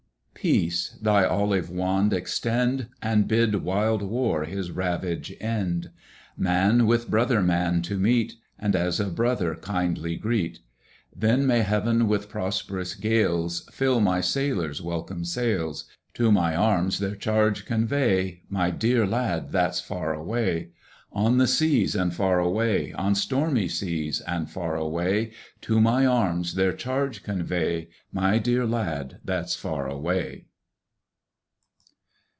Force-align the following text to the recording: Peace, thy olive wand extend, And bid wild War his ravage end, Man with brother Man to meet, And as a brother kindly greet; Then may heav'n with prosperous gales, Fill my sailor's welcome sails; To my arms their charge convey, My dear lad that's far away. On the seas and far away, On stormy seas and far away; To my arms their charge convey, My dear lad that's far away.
Peace, 0.33 0.97
thy 0.99 1.23
olive 1.23 1.69
wand 1.69 2.11
extend, 2.13 2.87
And 2.99 3.27
bid 3.27 3.53
wild 3.61 4.01
War 4.01 4.45
his 4.45 4.71
ravage 4.71 5.31
end, 5.39 5.91
Man 6.35 6.87
with 6.87 7.11
brother 7.11 7.43
Man 7.43 7.83
to 7.83 7.99
meet, 7.99 8.33
And 8.57 8.75
as 8.75 8.99
a 8.99 9.05
brother 9.11 9.53
kindly 9.53 10.15
greet; 10.15 10.57
Then 11.15 11.45
may 11.45 11.61
heav'n 11.61 12.07
with 12.07 12.27
prosperous 12.27 12.95
gales, 12.95 13.69
Fill 13.71 13.99
my 14.01 14.19
sailor's 14.19 14.81
welcome 14.81 15.25
sails; 15.25 15.85
To 16.15 16.31
my 16.31 16.55
arms 16.55 16.97
their 16.97 17.15
charge 17.15 17.67
convey, 17.67 18.41
My 18.49 18.71
dear 18.71 19.05
lad 19.05 19.51
that's 19.51 19.79
far 19.79 20.11
away. 20.11 20.69
On 21.13 21.39
the 21.39 21.47
seas 21.47 21.93
and 21.93 22.15
far 22.15 22.39
away, 22.39 22.93
On 22.93 23.15
stormy 23.15 23.67
seas 23.67 24.21
and 24.21 24.49
far 24.49 24.77
away; 24.77 25.33
To 25.59 25.81
my 25.81 26.05
arms 26.05 26.55
their 26.55 26.71
charge 26.71 27.21
convey, 27.21 27.89
My 28.13 28.37
dear 28.37 28.65
lad 28.65 29.19
that's 29.25 29.53
far 29.57 29.89
away. 29.89 30.45